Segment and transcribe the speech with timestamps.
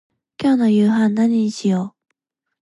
[0.39, 2.17] 今日の夕飯何にしよう。